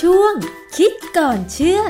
[0.00, 0.34] ช่วง
[0.76, 1.80] คิดก่อนเชื่อ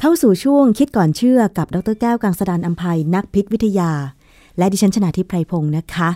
[0.00, 3.92] เข้าสู่ช่วงคิดก่อนเชื่อกับดรแก้วกังสดานอัมภัยนักพิษวิทยา
[4.58, 6.08] และดิฉันชนาทิพไพรพงศ์นะคะ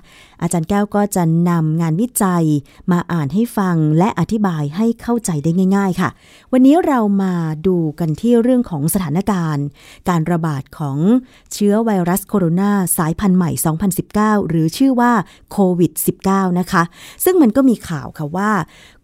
[0.43, 2.45] อาจารย์แก้วก็จะนำงานวิจัย
[2.93, 6.11] มาอ่านให้ฟังและอธิบายให้เข้าใจได้ง่าย ๆ ค่ะ
[6.53, 7.35] วันนี้เรามา
[7.67, 9.64] ดูกันที่เรื่องของสถานการณ์
[10.08, 10.99] การระบาดของ
[11.53, 13.50] เชื้อไวรัสโคโรนาสายพันธุ์ใหม่
[14.00, 15.13] 2019 หรือชื่อว่า
[15.53, 15.93] โควิด
[16.27, 16.82] -19 นะคะ
[17.25, 18.50] ซึ่งมันก็มีข่าวค่ะว่า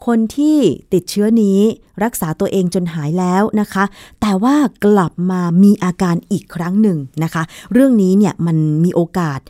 [0.07, 0.59] คนที่
[0.95, 1.61] ติดเชื้อนี้
[2.05, 3.85] รักษาตัวเองจนหายแล้วนะคะ
[4.23, 9.41] แต่ว่ากลับมามีอาการอีกครั้งหนึ่งนะคะ เรื่องนี้เนี่ยมันมีโอกาส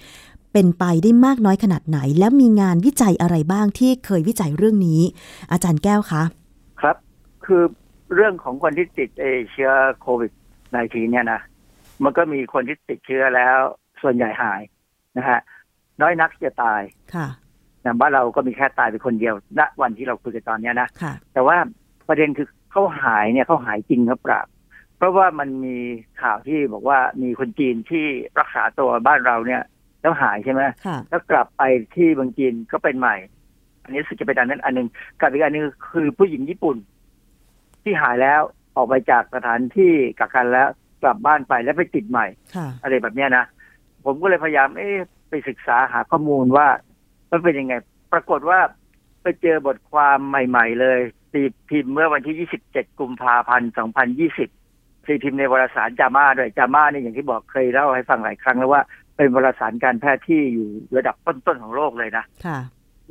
[0.53, 5.01] เป็นไปได้มากน้อยขนาดไหน แล้วมีงานวิจัยอะไรบ้างที่เคยวิจัยเรื่องนี้
[5.53, 6.23] อาจารย์แก้วคะ
[6.81, 6.97] ครับ
[7.47, 7.63] คือ
[8.15, 10.33] เรื่องของคนที่ติดเอเชื้อโควิด
[10.73, 11.41] -19 เนี่ยนะ
[12.03, 13.57] มันก็มีคนที่ติดเชื้อแล้ว
[14.03, 14.61] ส่วนใหญ่หาย
[15.17, 15.41] นะฮะ
[16.01, 16.83] น้อยนักจะตาย
[17.15, 17.29] ค่ะ
[17.85, 21.57] นะบ้านเราก็มีแค่ตายไปคนเดียวณวันที่เราคุยกันตอนเนี้ยนะค่ะแต่ว่า
[22.09, 24.41] ประเด็นคือเขาหายเนี่ยเขาหายจริงหรือเปล่า
[25.03, 25.77] เพราะว่ามันมี
[26.23, 28.07] ข่าวที่บอกว่ามีคนจีนที่
[28.39, 29.63] รักษาตัวบ้านเราเนี่ย
[30.01, 31.63] แล้วหายใช่ไหมค่ะแล้วกลับไป
[31.95, 33.17] ที่เมืองจีนก็เป็นใหม่
[33.83, 34.89] อันนี้รู้สึกจะเป็นอันนั้นอันหนึ่ง
[35.21, 36.77] กับอีกอันหนึงคือผู้หญิงญี่ปุ่น
[37.83, 38.41] ที่หายแล้ว
[38.77, 40.69] ออกไปจากสถานที่กักกันแล้ว
[41.03, 43.45] กลับบ้านไปแล้วไปติดใหม่ค่ะอะไรแบบเนี้ยนะ
[44.05, 44.97] ผมก็เลยพยายามเอ๊ะ
[45.29, 46.67] ไปศึกษาหาข้อมูลว่า
[47.31, 47.75] มันเป็นยังไง
[48.13, 48.59] ปรากฏว่า
[49.23, 50.99] ไปเจอบทความใหม่ ๆ เลย
[51.33, 54.62] ตีพิมพ์เมื่อวันที่ 27 กุมภาพันธ์ 2020
[55.07, 58.83] ตีพิมพ์ในวารสารจามาด้วยจามาเนี่ยอย่างที่บอกเคยเล่าให้ฟังหลายครั้งแล้วว่า
[59.17, 62.59] เป็นวารสารการแพทย์ที่อยู่ระดับต้นๆของโลกเลยนะค่ะ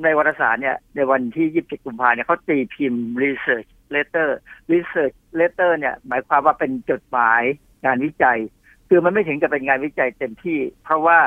[0.04, 4.30] ในวารสารเนี่ยในวันที่ 27 กุมภาเนี่ยเขาตีพิมพ์ research letter
[4.72, 7.42] research letter เนี่ย หมายความว่าเป็นจดหมาย
[7.86, 8.40] งานวิจัย
[8.88, 11.20] คือมันไม่ถึงกับเป็นงานวิจัยเต็มที่ เพราะว่า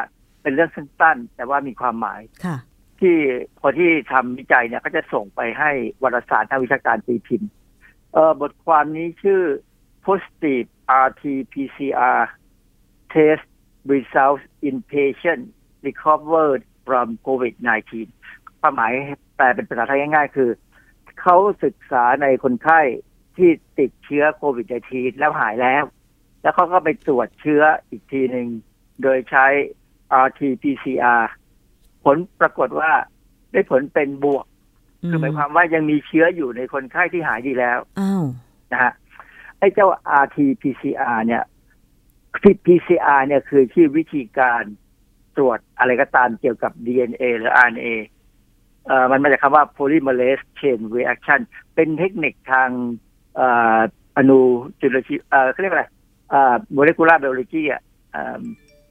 [0.43, 2.57] เป็นเรื่องสั้นๆแต่ว่ามีความหมายค่ะ
[3.01, 3.17] ที่
[3.63, 5.71] คนที่ทำวิจัยเนี่ยก็จะส่งไปให้
[6.03, 7.51] วารสารทางวิชาการตีพิมพ์
[8.13, 9.43] เอ่อบทความนี้ชื่อ
[10.07, 10.67] positive
[11.07, 12.21] RT-PCR
[13.15, 13.47] test
[13.93, 15.43] results in patient
[15.87, 17.93] recovered from COVID-19
[18.61, 18.93] ความหมาย
[19.37, 20.51] แปลเป็นภาษาไทยง่ายๆ คือ
[21.21, 22.81] เขาศึกษาในคนไข้
[23.37, 25.85] ที่ติดเชื้อโควิด -19 แล้วหายแล้ว
[26.43, 28.49] แล้วเขาก็ไปตรวจเชื้ออีกทีหนึ่ง
[29.03, 29.47] โดยใช้
[30.27, 31.23] RT-PCR
[32.05, 32.91] ผลปรากฏว่า
[33.53, 34.45] ได้ผลเป็นบวก
[35.11, 38.25] คือหมายความว่ายังมีเชื้ออยู่ในคนไข้ที่หายดีแล้วอ้าว
[38.73, 39.89] นะฮะไอ้เจ้า
[40.23, 41.43] RT-PCR เนี่ย
[42.67, 44.63] PCR เนี่ยคือที่วิธีการ
[45.37, 47.89] ตรวจอะไรก็ตามเกี่ยวกับ DNA หรือ RNA
[48.87, 51.41] เอ่อมันมาจากคำว่า polymerase chain reaction
[51.75, 52.69] เป็นเทคนิคทาง
[53.37, 53.79] เอ่อ
[54.19, 54.39] อนุ
[54.81, 55.85] จุลชีเอ่อเขาเรียกอะไร
[56.31, 57.83] เอ่อ molecular biology อะ
[58.13, 58.41] เอ่อ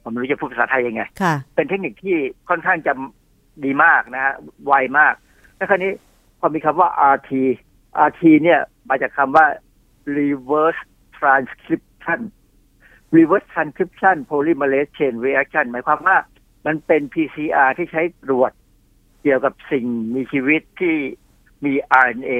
[0.02, 2.16] ผมไม่รู้จะพูดภาษาไทยยังไงค่ะเป็นเทคนิคที่
[2.48, 2.92] ค่อนข้างจะ
[3.64, 4.34] ดีมากนะฮะ
[4.66, 5.14] ไวมาก
[5.56, 5.92] แล้วคราวนี้
[6.40, 7.30] พอมีคำว่า RT
[8.08, 9.46] RT เนี่ยมาจากคำว่า
[10.18, 10.80] reverse
[11.18, 12.20] transcription
[13.16, 16.16] reverse transcription polymerase chain reaction หมายความว่า
[16.66, 18.52] มันเป็น PCR ที่ใช้ตรวจ
[19.22, 20.94] เกี่ยวกับสิ่งมีชีวิตที่
[21.64, 21.72] มี
[22.04, 22.32] RNA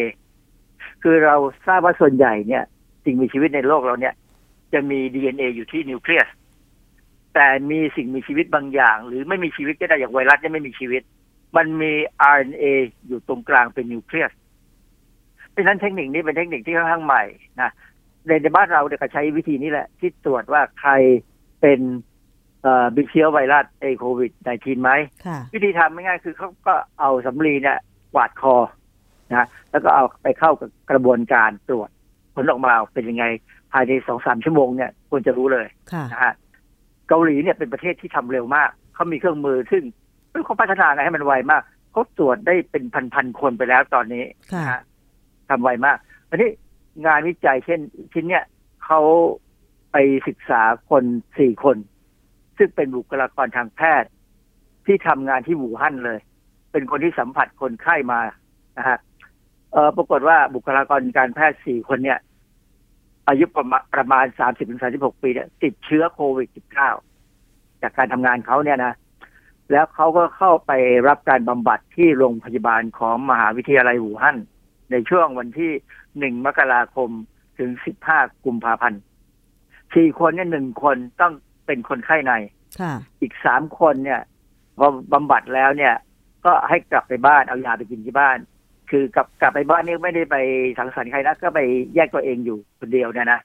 [1.03, 1.36] คือเรา
[1.66, 2.64] ทราบว่าส่วนใหญ่เนี่ย
[3.04, 4.14] สิ่งมีชีวิตในโลกเราเนี่ย
[4.72, 6.28] จะมี DNA อยู่ที่นิวเคลียส
[7.34, 11.03] แต่มีสิ่งมีชีวิตบางอย่าง หรือไม่มีชีวิตก็ได้อย่างไวรัสเนี่ยไม่มีชีวิต
[11.56, 11.92] มันมี
[12.36, 12.64] RNA
[13.06, 14.30] อยู่ตรงกลางเป็นนิวเคลียส
[15.54, 17.25] เพราะฉะนั้นเทคนิคนี้เป็นเทคนิคที่ค่อนข้างใหม่
[17.60, 17.70] นะ
[18.26, 20.92] ในในบ้านเราเนี่ยก็ใช้วิธีนี้แหละ ที่ตรวจว่าใคร
[21.60, 21.81] เป็น
[22.62, 24.91] เอ่อมีเชื้อไวรัสไอโควิด -19 ไหม
[25.26, 27.78] ค่ะวิธีทำง่ายๆคือเขาก็เอาสำลีเนี่ย
[28.15, 28.54] กวาดคอ
[29.31, 31.91] นะแล้วก็เอาไปเข้ากับกระบวนการตรวจ
[32.34, 33.25] ผลออกมาเป็นยังไง
[33.72, 36.34] ภายในสองสามชั่วโมงเนี่ยควรจะรู้เลยค่ะนะฮะ
[37.09, 39.82] เกาหลีเนี่ยเป็นประเทศที่ทำเร็วมาก เขามีเครื่องมือซึ่ง
[40.44, 42.84] เขาพัฒนาไงให้มันไวมากเขาตรวจได้เป็น
[43.15, 44.81] พันๆคนไปแล้วตอนนี้ค่ะนะฮะ
[45.50, 46.50] ทำไวมากอันนี้
[47.06, 47.81] งานวิจัยเช่น
[48.12, 48.44] ชิ้นเนี่ย
[48.84, 49.01] เขา
[49.92, 49.97] ไป
[50.28, 51.04] ศึกษาคน
[51.39, 51.77] สี่คน
[52.57, 54.10] ซึ่งเป็นบุคลากรทางแพทย์
[54.86, 56.18] ที่ทำงานที่หูฮั่นเลย
[56.72, 58.21] เป็นคนที่สัมผัสคนไข้มา
[58.78, 58.98] นะฮะ
[59.72, 62.18] เออปรากฏว่าบุคลากรการแพทย์สี่คนเนี่ย
[63.28, 66.91] อายุประมาณประมาณสามสิบถึงสาสิบหกปีเนี่ยติดเชื้อโควิดสิบเก้า
[67.83, 68.95] จากการทำงานเขาเนี่ยนะ
[69.71, 70.72] แล้วเขาก็เข้าไป
[71.09, 74.36] รับการบำบัดที่โรงพยาบาลของมหาวิทยาลัยหูฮั่น
[74.91, 75.72] ในช่วงวันที่
[76.19, 77.10] หนึ่งมกราคม
[77.59, 79.01] ถึงสิบห้ากุมภาพันธ์
[79.95, 81.33] สี่คนเนี่ยหนึ่งคนต้อง
[81.66, 82.33] เป็นคนไข้ใน
[82.81, 84.21] ค่ะอีกสามคนเนี่ย
[84.78, 85.95] พอบำบัดแล้วเนี่ย
[86.45, 88.39] ก็ให้กลับไปบ้านเอายาไปกินที่บ้าน
[88.91, 90.36] คือกลับกลับไปบ้านนี่ไม่ได้ไป
[90.78, 91.60] สังสรรค์ใครนะก็ไป
[91.95, 93.41] แยกตัวเองอยู่คนเดียวเนี่ยนะ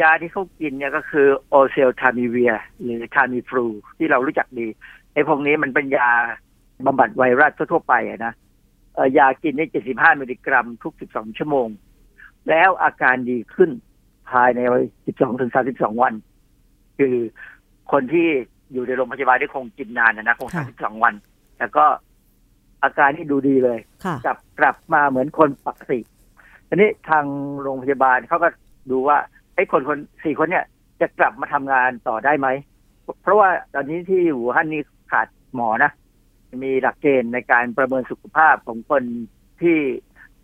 [0.00, 2.52] ยาที่เขากินเนี่ยก็คือโอเซลทามิเวียร์
[2.82, 3.66] หรือทามิฟลู
[3.98, 4.66] ที่เรารู้จักดี
[5.12, 6.10] ไออ้พวกนี้มันเป็นยา
[6.86, 8.47] บำบัดไวรัสทั่วๆไปอะนะเอ่อ
[9.18, 11.68] ยากินได้ 75 มิลลิกรัมทุก 12 ชั่วโมง
[12.48, 13.70] แล้วอาการดีขึ้น
[14.30, 14.60] ภายใน
[15.06, 16.14] 12 ถึง 32 วัน
[16.98, 17.14] คือ
[17.92, 18.28] คนที่
[18.72, 20.64] อยู่ในโรงพยาบาลที่คงกินนานนะนะคงค่ะ
[20.98, 21.14] 32 วัน
[21.58, 21.84] แล้วก็
[22.82, 26.00] อาการนี่ดูดีเลยค่ะกลับกลับมาเหมือนคนปกติ
[26.68, 27.24] ทีนี้ทาง
[27.62, 28.48] โรงพยาบาลเขาก็
[28.90, 29.18] ดูว่า
[29.54, 30.64] ไอ้คนคนสี่คนเนี่ย
[31.00, 32.48] จะกลับมาทำงานต่อได้ไหม
[33.22, 35.90] เพราะว่าตอนนี้ที่อู่ฮั่นนี่ขาดหมอนะ
[36.62, 39.02] มีหลักเกณฑ์ในการประเมินสุขภาพของคน
[39.62, 39.78] ที่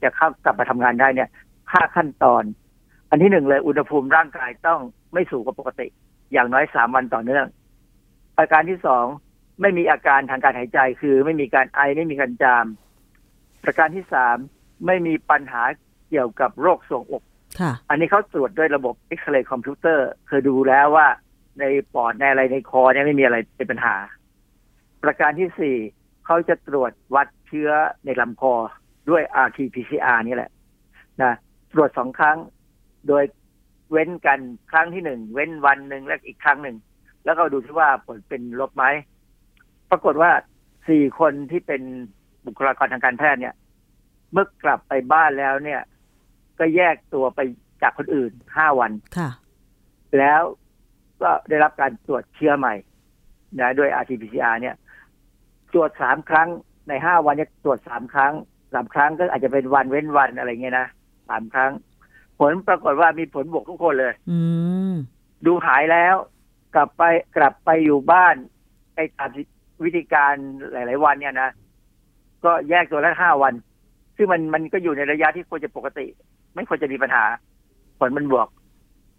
[0.02, 1.28] จะเข้ากลับมาทำงานได้เนี่ย
[1.72, 2.44] ห้าขั้นตอน
[3.10, 4.80] อันที่หนึ่งเลยอุณหภูมิร่างกายต้อง
[5.12, 5.86] ไม่สูงกว่าปกติ
[6.32, 7.46] อย่างน้อยสามวันต่อเนื่อง
[8.38, 9.04] อาการที่สอง
[9.60, 12.66] ไม่มีอาการทางการหายใจคือไม่มีการไอไม่มีการจาม
[13.64, 14.36] ประการที่สาม
[14.86, 15.62] ไม่มีปัญหา
[16.08, 17.22] เกี่ยวกับโรคทรวงอก
[17.60, 21.06] ค่ะอันนี้เขาตรวจด้วยระบบเอ็กซเรย์คอมพิวเตอร์เคยดูแล้วว่า
[21.60, 21.64] ใน
[21.94, 23.96] ปอดในอะไรในคอเนี่ยไม่มีอะไรเป็นปัญหา
[25.04, 25.76] ประการที่สี่
[26.26, 27.70] เขาจะตรวจวัดเชื้อ
[28.04, 28.54] ในลำคอ
[29.10, 30.50] ด้วย RT-PCR นี่แหละ
[31.22, 31.32] นะ
[31.72, 32.38] ตรวจสองครั้ง
[33.08, 33.24] โดย
[33.90, 34.40] เว้นกัน
[34.70, 36.76] ครั้งที่หนึ่งเว้นวันหนึ่งและอีกครั้งหนึ่ง
[37.24, 38.84] แล้วก็ดูที่ว่าผลเป็นลบไหม
[39.90, 40.30] ปรากฏว่า
[40.88, 41.82] สี่คนที่เป็น
[42.46, 43.54] บุคลากรทางการแพทย์เนี่ย
[44.32, 45.80] เมื่อกลับไปบ้านแล้วเนี่ย
[46.58, 47.40] ก็แยกตัวไป
[47.82, 49.30] จากคนอื่นห้าวันค่ะ
[50.18, 50.42] แล้ว
[51.22, 52.74] ก็ได้รับการตรวจเชื้อใหม่
[53.60, 54.74] นะด้วย RT-PCR เนี่ย
[55.74, 56.48] ตรวจสามครั้ง
[56.88, 58.32] ในห้าวันเนี่ยตรวจสามครั้ง
[58.72, 60.86] สามครั้งก็อาจจะเป็นวันเว้นวันอะไรเงี้ยนะ
[61.28, 61.72] สามครั้ง
[62.38, 64.38] ผลปรากฏว่ามีผลบวกทุกคนเลย อื
[64.92, 64.94] ม
[65.46, 66.14] ดูหายแล้ว
[66.74, 67.02] กลับไป
[67.36, 68.34] กลับไปอยู่บ้าน
[68.94, 69.30] ไอ้ตาม
[69.84, 70.34] วิธีการ
[70.72, 71.50] หลาย ๆ วันเนี่ยนะ
[72.44, 73.54] ก็แยกตัวละห้าวัน
[74.16, 76.06] ซึ่งมันมันก็อยู่ในระยะที่ควรจะปกติ
[76.54, 77.24] ไม่ควรจะมีปัญหา
[77.98, 78.48] ผลมันบวก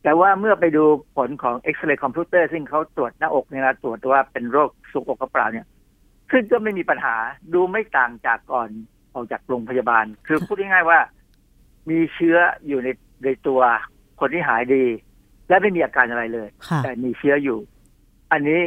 [0.04, 0.84] แต่ว่าเมื่อไปดู
[1.18, 5.66] ผลของเอ็กซเรย์คอมพิวเตอร์ซึ่งเขาตรวจหน้าอกเนี่ยนะตรวจว่าเป็นโรคสุกอกกระเปล่าเนี่ย
[6.32, 7.16] ซึ่งก็ไม่มีปัญหา
[7.54, 8.70] ดูไม่ต่างจากก่อน
[9.14, 11.00] ออกจากโรงพยาบาล คือพูดง่ายๆว่า
[11.90, 12.38] มีเชื้อ
[12.68, 12.90] อยู่ใน
[13.26, 13.60] ในตัว
[14.20, 14.84] คนที่หายดี
[15.50, 17.60] และไม่มีอาการอะไรเลยค่ะแต่มีเชื้ออยู่
[18.32, 18.62] อันนี้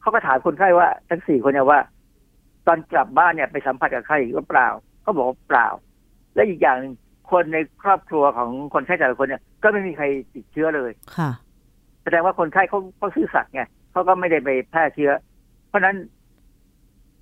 [0.00, 1.80] เขาก็ถามคนไข้ว่า ทั้งสี่คนเนี่ยว่า
[2.66, 4.68] ตอนกลับบ้านเนี่ยไปสัมผัสกับใครหรือเปล่า
[5.02, 5.68] เขาบอกว่าเปล่า
[6.34, 6.94] และอีกอย่างหนึ่ง
[7.30, 10.04] คนในครอบครัวของคนไข้แต่ละคนเนี่ย ก็ไม่มีใคร
[10.34, 11.30] ติดเชื้อเลยค่ะ
[12.02, 13.62] แสดงว่าคนไข้เขาเขาซื่อสัตย์ไง
[13.92, 15.12] เขาก็ไม่ได้ไปแพร่เชื้อ
[15.68, 15.96] เพราะฉะนั้น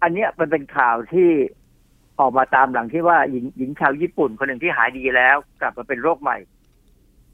[0.02, 1.30] อันเนี้ยมันเป็นข่าวที่
[2.20, 6.38] ออกมาตามหลังที่ว่าหญิงหญิงชาวญี่ปุ่นคนหนึ่งที่หายดีแล้ว กลับมาเป็นโรคใหม่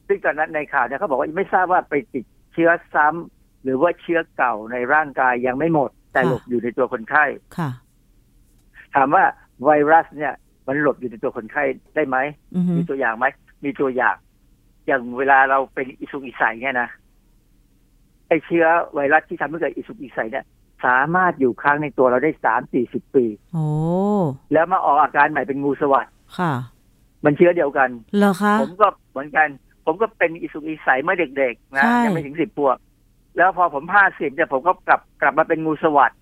[0.07, 7.25] ซึ่งตอนนั้นในข่าวเนี่ยเขาบอกว่าไม่ทราบว่าไปติดเชื้อซ้ำหรือว่าเชื้อเก่าในร่างกายยังไม่หมด แต่ค่ะหลบอยู่ในตัวคนไข้
[7.59, 7.71] ค่ะ
[8.95, 9.25] ถามว่า
[9.65, 10.35] ไวรัสเนี่ย
[10.67, 11.63] มันหลบอยู่ในตัวคนไข้
[11.95, 12.17] ได้ไหม
[12.55, 13.27] อือฮึมีตัวอย่างไหม
[13.65, 14.17] มีตัวอย่าง
[14.87, 16.89] อย่างเวลาเราเป็นอิสุกอิสัยเนี่ยนะ
[18.29, 20.45] ไอเชื้อไวรัสที่ทำให้เกิดอิสุกอิสัยเนี่ย
[20.85, 23.25] สามารถอยู่ค้างในตัวเราได้สามสี่สิบปี
[23.55, 23.67] โอ้
[24.53, 26.53] แล้วมาออกอาการใหม่เป็นงูสวัสด์ค่ะ
[27.25, 29.49] มันเชื้อเดียวกันเหรอคะผมก็เหมือนกัน
[29.87, 32.77] ผมก็เป็นอิสุกอิสัยเมื่อเด็กๆนะใช่ยังไม่ถึงสิบปวบ
[33.37, 36.19] แล้วพอผมห้าสิบเนี่ยผมก็กลับกลับมาเป็นงูสวัสด์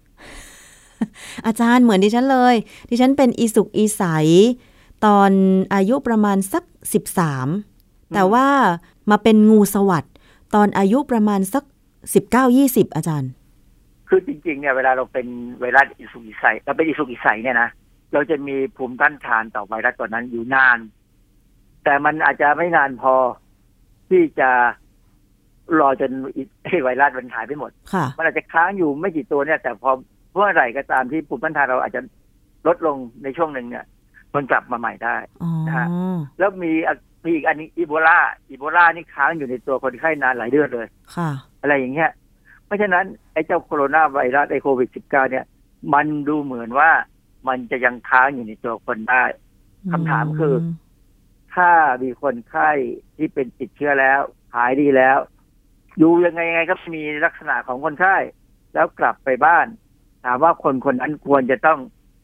[1.46, 2.54] อาจารย์เหมือนดิฉันเลย
[2.90, 4.02] ดิฉันเป็นอีสุกอีใส
[5.04, 5.30] ตอน
[5.74, 7.48] อายุประมาณสักสิบสาม
[8.14, 8.46] แต่ว่า
[9.10, 10.12] มาเป็นงูสวัสด์
[10.54, 11.64] ตอนอายุประมาณสัก
[12.14, 13.30] สิบเก้ายี่สิบอาจารย์
[14.12, 15.26] คือจริงๆเนี่ยเวลาเราเป็น
[15.60, 17.70] ไวรัสอิสุกอิสัยเราเป็นอิสุกอิสัยเนี่ยนะ
[18.12, 20.78] เราจะมีภูมิต้านทานต่อไวรัสตัวนั้นอยู่นาน
[21.84, 23.14] แต่มันอาจจะไม่นานพอ
[24.10, 24.50] ที่จะ
[25.80, 26.10] รอจน
[26.64, 29.90] ไอ้ไวรัสมันหายไปหมดค่ะมันอาจจะค้างอยู่ไม่กี่ตัวเนี่ย แต่พอ
[30.34, 32.02] เมื่อไหร่ก็ตามที่ภูมิต้านทานเราอาจจะ
[32.66, 33.84] ลดลงในช่วงหนึ่งเนี่ย
[34.34, 35.86] มันกลับมาใหม่ได้อ๋อนะฮะ
[36.38, 40.86] แล้วมีอะมีอีกอันนี้อีโบลาอีโบลานี่ค้างอยู่ในตัวคนไข้นานหลายเดือนเลย
[41.16, 42.29] ค่ะ อะไรอย่างเงี้ยเพ
[42.70, 45.44] ราะฉะนั้นไอ้เจ้าโคโรนาไวรัสไอ้โควิด -19 เนี่ย
[45.94, 46.90] มันดูเหมือนว่า
[47.48, 49.24] มันจะยังค้างอยู่ในตัวคนได้
[49.92, 50.62] คำถามคือม
[51.54, 51.70] ถ้า
[52.02, 52.70] มีคนไข้
[53.16, 54.20] ที่เป็นติดเชื้อแล้ว
[54.54, 55.18] หายดีแล้ว
[56.02, 58.16] ดูยังไงยังไงก็มีลักษณะของคนไข้
[58.74, 59.66] แล้วกลับไปบ้าน
[60.24, 61.78] ถามว่าคนคนนั้นควรจะต้อง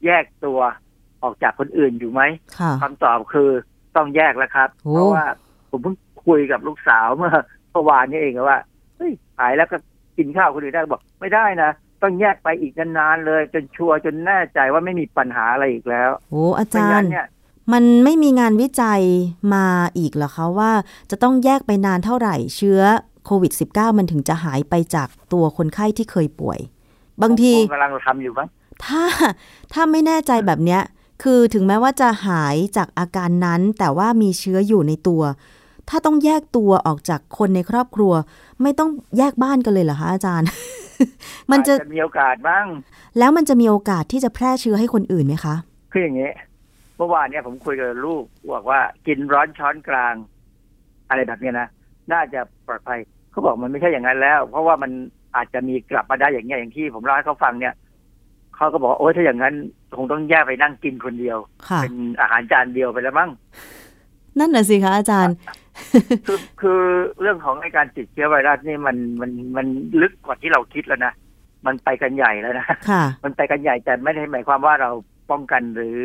[0.05, 0.61] แยกตัว
[1.23, 2.23] ออกจากคนอื่นอยู่ไหม
[2.59, 3.51] ค่ะคำตอบคือ
[3.97, 5.27] ต้องแยกแล้วครับโอ้เพราะว่า
[5.71, 7.35] ผมเพิ่งคุยกับลูกสาวเมื่อ
[7.71, 8.59] เมื่อวานนี้เองว่า
[8.97, 9.77] เฮ้ยหายแล้วก็
[10.19, 11.71] กินข้าวคนอื่นได้บอก ไม่ได้นะ
[12.03, 17.27] ต้องแยกไปอีกนานๆเลย จนชัวร์จนแน่ใจว่าไม่มีปัญหาอะไรอีกแล้วโอ้อาไม่จารงั้นย์เนี่ย
[17.73, 19.03] มันไม่มีงานวิจัย
[19.55, 19.67] มา
[19.99, 20.73] อีกเหรอคะว่า
[21.11, 22.81] จะต้องแยกไปนานเท่าไหร่เชื้อ
[23.27, 26.59] โควิด -19 มันถึงจะหายไปจากตัวคนไข้ที่เคยป่วย
[27.23, 28.49] บางทีผมกำลังทำอยู่มั้ง
[28.85, 29.05] ถ้า
[29.73, 30.83] ถ้าไม่แน่ใจแบบเนี้ย
[31.23, 35.23] คือถึงแม้ว่าจะหายจากอาการนั้น แต่ว่ามีเชื้ออยู่ในตัว
[35.89, 38.13] ถ้าต้องแยกตัวออกจากคนในครอบครัว
[38.63, 40.49] ไม่ต้องแยกบ้านกันเลยเหรอคะอาจารย์
[41.51, 42.67] มันจะอาจจะมีโอกาสบ้าง
[43.19, 45.55] แล้วมันจะมีโอกาสที่จะแพร่เชื้อให้คนอื่นไหมคะ
[45.93, 46.31] คืออย่างนี้
[46.97, 50.15] เมื่อวานเนี่ยผมคุยกับลูกบอกว่ากินร้อนช้อนกลาง
[51.09, 51.69] อะไรแบบเนี้ยนะ
[52.13, 52.99] น่าจะปลอดภัย
[53.31, 54.91] เขาบอกมันไม่ใช่อย่างนั้นแล้ว เพราะว่ามัน
[55.37, 57.75] อาจจะมีกลับมาได้อย่างเงี้ยอย่างที่ผมเล่าให้เขาฟังเนี่ย
[58.57, 59.55] เขาก็บอกว่าโอ้ยถ้าอย่างนั้น
[59.97, 61.39] คงต้องแยกไปนั่งกินคนเดียว
[61.69, 63.31] ค่ะเป็นอาหารจานเดียวไปแล้วมั้ง
[64.39, 65.37] นั่นน่ะสิคะอาจารย์
[66.27, 66.83] คือคือ
[67.21, 69.67] เรื่องของไอการติดเชื้อไวรัสนี่มันมันมัน
[70.01, 71.13] ลึกกว่าที่เราคิดแล้วนะ
[71.67, 74.91] มันไปกันใหญ่แล้วนะค่ะมันไปกันใหญ่แต่ไม่ได้หมายความว่าเรา
[75.31, 75.99] ป้องกันหรือ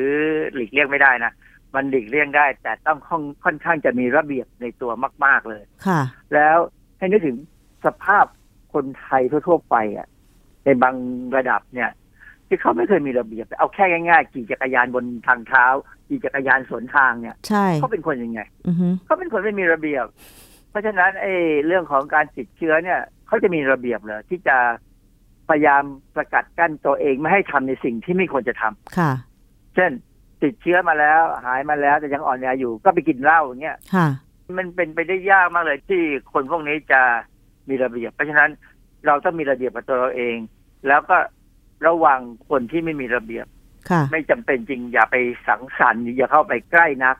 [0.53, 1.31] หลีกเลี่ยงไม่ได้นะ
[1.75, 4.91] มันหลีกเลี่ยงได้ แต่ต้องค่อนค่อนข้างจะมีระเบียบในตัว
[5.25, 6.01] มาก ๆเลยค่ะ
[6.33, 6.57] แล้ว
[6.97, 7.37] ให้นึกถึง
[7.85, 8.25] สภาพ
[8.73, 10.07] คนไทยทั่วๆไปอะ
[10.63, 10.95] ในบาง
[11.35, 11.89] ระดับเนี่ย
[12.51, 15.65] ที่เขาไม่เคยมีระเบียบเอาแค่ง่ายๆขี่จักรยานบนทางเท้า
[16.07, 20.05] ขี่จักรยานสวนทางเนี่ยใช่เขาเป็นคนยังไงอือฮึเขาเป็นคนไม่มีระเบียบ
[20.69, 21.33] เพราะฉะนั้นไอ้
[21.65, 24.57] เรื่องของการติดเชื้อเนี่ยเขาจะมีระเบียบเลยที่จะ
[25.49, 25.83] พยายาม
[26.17, 29.11] สกัดกั้นตัวเองไม่ให้ทำในสิ่งที่ไม่ควรจะทำค่ะ
[29.75, 29.91] เช่น
[30.43, 34.07] ติดเชื้อมาแล้ว หายมาแล้วแต่ยังอ่อนแออยู่ก็ไปกินเหล้าอย่างเงี้ยค่ะ
[34.57, 36.01] มันเป็นไปได้ยากมากเลยที่
[36.33, 37.01] คนพวกนี้จะ
[37.69, 38.49] มีระเบียบ เพราะฉะนั้น
[39.05, 40.37] เราต้องมีระเบียบกับตัวเราเอง
[40.87, 41.17] แล้วก็
[41.87, 42.19] ระวัง
[42.49, 43.45] คนที่ไม่มีระเบียบ
[43.89, 45.15] ค่ะไม่จำเป็นจริงอย่าไป
[45.47, 47.15] สังสรรค์อย่าเข้าไปใกล้นัก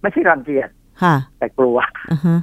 [0.00, 0.68] ไม่ใช่รังเกียจ
[1.02, 1.78] ค่ะแต่กลัว
[2.12, 2.34] อือฮึ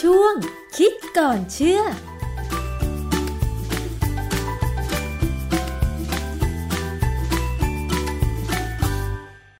[0.00, 0.34] ช่วง
[0.76, 1.82] คิดก่อนเชื่อ